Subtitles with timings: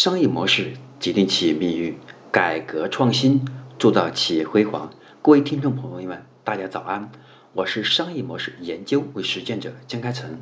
[0.00, 1.98] 商业模式决定企业命运，
[2.30, 3.44] 改革创新
[3.80, 4.92] 铸造企业辉煌。
[5.20, 7.10] 各位听众朋友们，大家早安，
[7.52, 10.38] 我是商业模式研究与实践者江开成，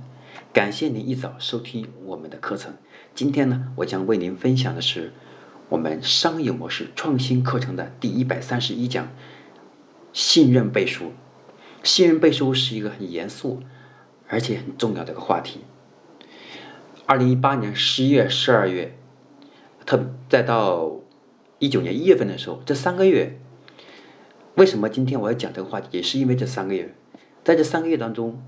[0.53, 2.75] 感谢您一早收听我们的课程。
[3.14, 5.14] 今天呢，我将为您分享的是
[5.70, 9.09] 我们商业模式创新课程的第一百三十一讲：
[10.12, 11.14] 信任背书。
[11.82, 13.62] 信任背书是一个很严肃
[14.29, 15.61] 而且很重要的一个话题。
[17.07, 18.95] 二零一八年十一月、十二月。
[19.86, 20.96] 特再到
[21.61, 23.39] 一九年一月份的时候，这三个月，
[24.57, 25.86] 为什么今天我要讲这个话题？
[25.93, 26.93] 也是因为这三个月，
[27.45, 28.43] 在这三个月当中，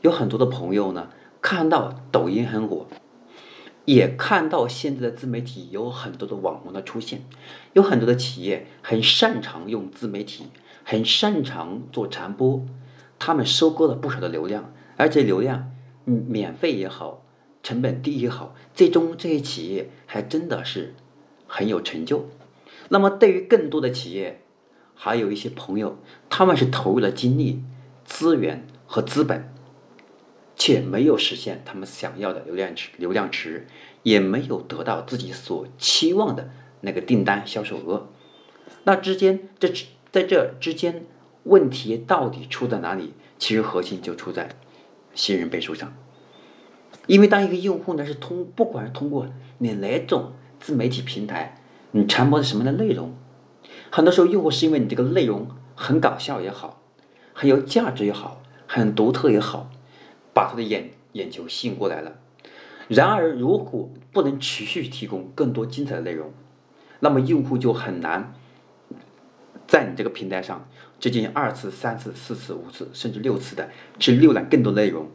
[0.00, 1.10] 有很多的朋友呢，
[1.42, 2.86] 看到抖音很火，
[3.84, 7.22] 也看到现在的自媒体有很多的网红的出现，
[7.74, 10.46] 有很多的企业很擅长用自媒体，
[10.82, 12.64] 很擅长做传播，
[13.18, 15.70] 他们收割了不少的流量，而且流量，
[16.06, 17.24] 嗯，免费也好。
[17.68, 20.94] 成本低也好，最终这些企业还真的是
[21.46, 22.26] 很有成就。
[22.88, 24.40] 那么，对于更多的企业，
[24.94, 25.98] 还有一些朋友，
[26.30, 27.62] 他们是投入了精力、
[28.06, 29.52] 资源和资本，
[30.56, 33.66] 却没有实现他们想要的流量池，流量池
[34.02, 36.48] 也没有得到自己所期望的
[36.80, 38.08] 那个订单销售额。
[38.84, 39.68] 那之间，这
[40.10, 41.04] 在这之间
[41.42, 43.12] 问题到底出在哪里？
[43.38, 44.56] 其实核心就出在
[45.14, 45.94] 信任背书上。
[47.08, 51.60] 因为当一个用户呢是通，不管是通过你哪种自媒体平台，
[51.92, 53.14] 你传播的什么样的内容，
[53.90, 56.82] 很多时候用户是因为你这个内容很搞笑也好，
[57.32, 59.70] 很有价值也好，很独特也好，
[60.34, 62.18] 把他的眼眼球吸引过来了。
[62.88, 66.30] 然而，如果不能持续提供更多精彩的内容，
[67.00, 68.34] 那么用户就很难
[69.66, 70.68] 在你这个平台上
[71.00, 75.06] 进行二次、三次、四次、五次，甚至六次的去浏览更多内容。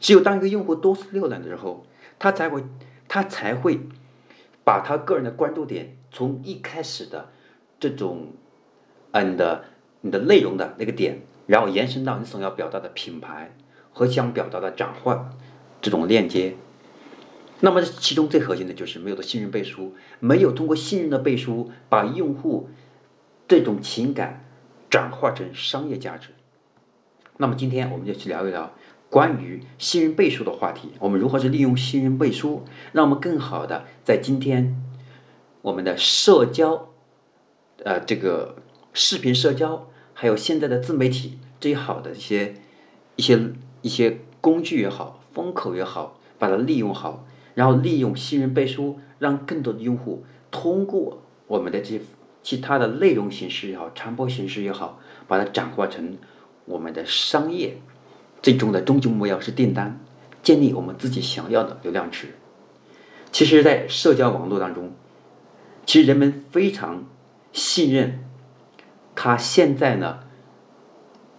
[0.00, 1.86] 只有当一个用户多次浏览的时候，
[2.18, 2.64] 他才会，
[3.08, 3.80] 他才会
[4.64, 7.30] 把他个人的关注点从一开始的
[7.80, 8.32] 这种，
[9.12, 9.64] 嗯的
[10.00, 13.54] 你的内容的那个点，然后延伸到你所要表达的品牌
[13.92, 15.30] 和想表达的转换
[15.80, 16.54] 这种链接。
[17.60, 22.68] 那么其中最核心的就是没有的信任背书，没有通过信任的背书把用户
[23.48, 24.44] 这种情感
[24.88, 26.30] 转化成商业价值。
[27.38, 28.72] 那么今天我们就去聊一聊。
[29.10, 34.76] 关于信任背书的话题，我们如何去利用信任背书，让我们更好的在今天
[35.62, 36.90] 我们的社交，
[37.84, 38.56] 呃，这个
[38.92, 42.54] 视频社交，还有现在的自媒体这些好的一些
[43.16, 51.98] 一些一些工具也好，风口也好，把它利用好，然后利用信任背书，让更多的用户通过我们的这
[52.42, 56.18] 其他的内容形式也好，传播形式也好，把它转化成
[56.66, 57.78] 我们的商业。
[58.48, 60.00] 最终的终极目标是订单，
[60.42, 62.28] 建立我们自己想要的流量池。
[63.30, 64.92] 其实，在社交网络当中，
[65.84, 67.04] 其实人们非常
[67.52, 68.24] 信任
[69.14, 70.20] 他现在呢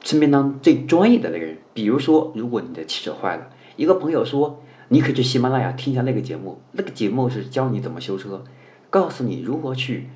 [0.04, 1.58] 身边当最专业的那个人。
[1.74, 8.44] 比如说，如果你的汽车坏了，一个朋友说你可以去喜马拉雅听一下那个节目，那个节目是教你怎么修车，
[8.92, 10.10] 告诉你如何去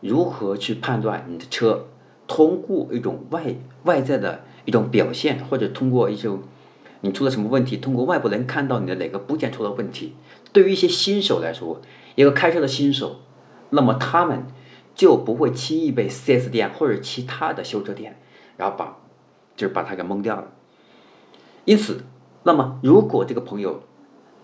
[0.00, 1.88] 如何去判断你的车，
[2.26, 4.44] 通过一种外外在的。
[4.64, 6.42] 一种表现，或者通过一种
[7.00, 10.14] 你出了什么问题，通过外部能看到你的哪个部件出了问题。
[10.52, 11.80] 对于一些新手来说，
[12.14, 13.20] 一个开车的新手，
[13.70, 14.46] 那么他们
[14.94, 18.20] 就不会轻易被 4S 店或者其他的修车店，
[18.56, 18.98] 然后把
[19.56, 20.52] 就是把他给蒙掉了。
[21.64, 22.04] 因此，
[22.44, 23.82] 那么如果这个朋友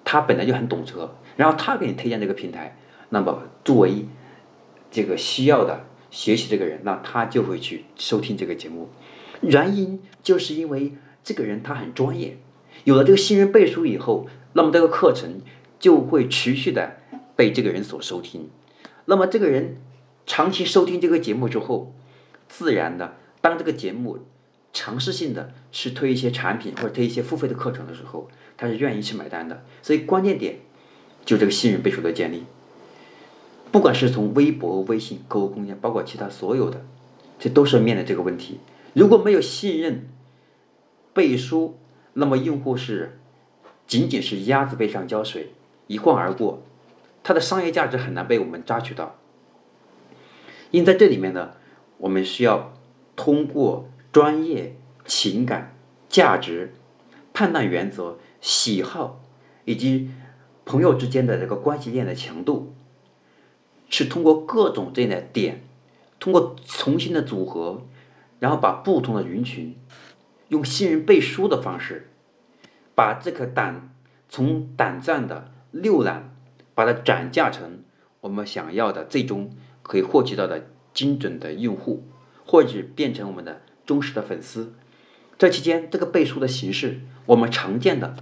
[0.04, 2.76] 他本来就很懂车，然后他给你推荐这个平台，
[3.10, 4.06] 那么作为
[4.91, 8.88] 这个需要的学习这个人，那他就会去收听这个节目。
[9.41, 12.39] 原因就是因为这个人他很专业，
[12.84, 15.41] 有了这个信任背书以后，那么这个课程
[15.78, 16.97] 就会持续的
[17.37, 18.49] 被这个人所收听。
[19.06, 19.77] 那么这个人
[20.27, 21.93] 长期收听这个节目之后，
[22.49, 24.19] 自然的，当这个节目
[24.73, 29.65] 尝试性的去推一些产品或者推一些付费的课程的时候，他是愿意去买单的。
[29.83, 30.57] 所以关键点
[31.25, 32.45] 就这个信任背书的建立，
[33.72, 36.84] 不管是从微博、微信、客户空间，包括其他所有的，
[37.39, 38.60] 这都是面临这个问题。
[38.92, 40.09] 如果没有信任
[41.13, 41.78] 背书，
[42.15, 43.21] 那么用户是
[43.87, 45.53] 仅仅是鸭子背上浇水，
[45.87, 46.63] 一晃而过，
[47.22, 49.16] 它的商业价值很难被我们抓取到。
[50.72, 51.53] 因在这里面呢，
[51.98, 52.72] 我们需要
[53.15, 55.77] 通过专业、情感、
[56.09, 56.75] 价值、
[57.33, 59.21] 判断原则、喜好
[59.65, 60.10] 以及
[60.65, 62.72] 朋友之间的这个关系链的强度，
[63.89, 65.63] 是通过各种这样的点，
[66.19, 67.86] 通过重新的组合。
[68.41, 69.77] 然后把不同的人群
[70.48, 72.10] 用信任背书的方式，
[72.97, 73.95] 把这个胆
[74.28, 76.34] 从短暂的浏览，
[76.75, 77.84] 把它转嫁成
[78.22, 79.51] 我们想要的最终
[79.83, 82.03] 可以获取到的精准的用户，
[82.45, 84.75] 或者变成我们的忠实的粉丝。
[85.39, 88.16] 这期间，这个背书的形式，我们常见的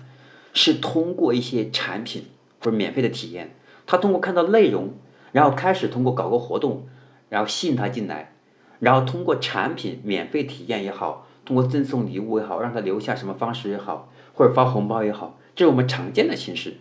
[0.52, 2.26] 是通过一些产品
[2.60, 3.56] 或者免费的体验，
[3.86, 4.94] 他通过看到内容，
[5.32, 6.86] 然后开始通过搞个活动，
[7.28, 8.36] 然后吸引他进来，
[8.80, 16.74] 然后通过产品免费体验也好，通过赠送礼物也好，让他留下什么方式也好，或者发红包也好，这是我们常见的形式。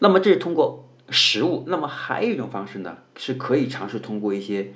[0.00, 4.72] 那么这是通过实物，那么还有一种方式呢，是可以尝试通过一些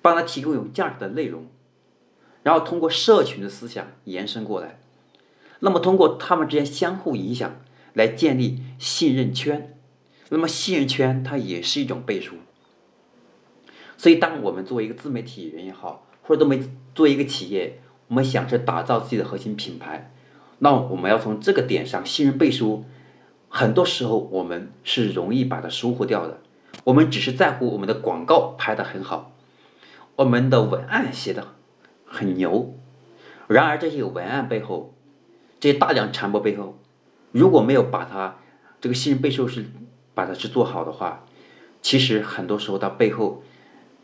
[0.00, 1.46] 帮他提供有价值的内容。
[2.42, 4.80] 然后通过社群的思想延伸过来，
[5.58, 7.60] 那么通过他们之间相互影响
[7.92, 9.76] 来建立信任圈，
[10.30, 12.36] 那么信任圈它也是一种背书。
[14.00, 16.62] 所以，当我们作为一个自媒体人也好，或者作为
[16.94, 20.10] 作为一个企业，我们想着打造自己的核心品牌，
[20.60, 22.86] 那我们要从这个点上信任背书，
[23.50, 26.40] 很多时候我们是容易把它疏忽掉的。
[26.84, 29.32] 我们只是在乎我们的广告拍得很好，
[30.16, 31.48] 我们的文案写的。
[32.06, 32.74] 很牛，
[33.48, 34.94] 然而这些文案背后，
[35.60, 36.76] 这些大量传播背后，
[37.32, 38.38] 如果没有把它
[38.80, 39.66] 这个信任背书是
[40.14, 41.26] 把它是做好的话，
[41.82, 43.44] 其实很多时候到背后，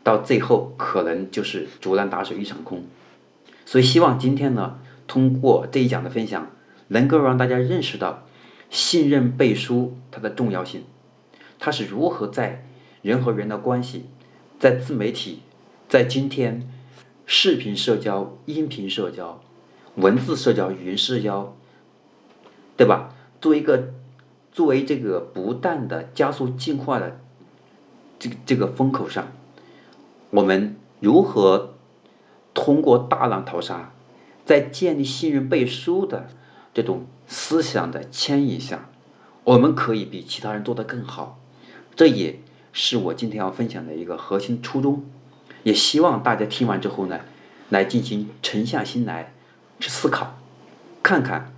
[0.07, 2.85] 到最后可能就是竹篮打水一场空。
[3.65, 6.47] 所以希望今天呢，通过这一讲的分享，
[6.87, 8.23] 能够让大家认识到
[8.69, 10.85] 信任背书它的重要性，
[11.59, 12.63] 它是如何在
[13.01, 14.05] 人和人的关系，
[14.57, 15.41] 在自媒体，
[15.89, 16.71] 在今天。
[17.29, 19.41] 视频社交、音频社交、
[19.95, 21.53] 文字社交、语音社交，
[22.77, 23.09] 对吧？
[23.41, 23.89] 作为一个，
[24.53, 27.19] 作为这个不断的加速进化的
[28.17, 29.27] 这个这个风口上，
[30.29, 31.75] 我们如何
[32.53, 33.91] 通过大浪淘沙，
[34.45, 36.27] 在建立信任背书的
[36.73, 38.89] 这种思想的牵引下，
[39.43, 41.39] 我们可以比其他人做得更好。
[41.95, 42.39] 这也
[42.73, 45.05] 是我今天要分享的一个核心初衷。
[45.63, 47.19] 也希望大家听完之后呢，
[47.69, 49.33] 来进行沉下心来
[49.79, 50.37] 去思考，
[51.03, 51.53] 看看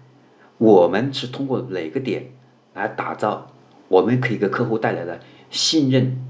[0.57, 2.31] 我们是通过哪个点
[2.74, 3.51] 来打造
[3.88, 5.19] 我们可以给客户带来的
[5.50, 6.25] 信任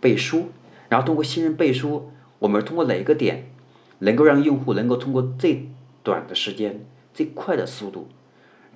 [0.00, 0.48] 背书，
[0.94, 3.50] 然后通过信任背书，我们通过哪个点
[3.98, 5.68] 能够让用户能够通过最
[6.04, 8.06] 短的时间、最快的速度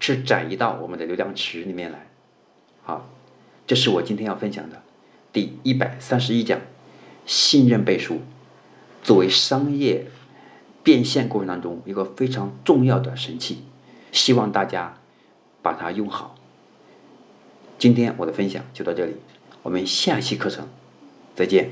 [0.01, 2.09] 去转移到我们的流量池里面来。
[2.83, 3.09] 好，
[3.69, 4.83] 这是我今天要分享的
[5.33, 6.61] 第一百三十一讲：
[7.25, 8.19] 信任背书。
[9.05, 10.07] 作为商业
[10.83, 13.63] 变现过程当中一个非常重要的神器，
[14.11, 14.99] 希望大家
[15.63, 16.35] 把它用好。
[17.79, 19.15] 今天我的分享就到这里，
[19.63, 20.67] 我们下期课程
[21.37, 21.71] 再见。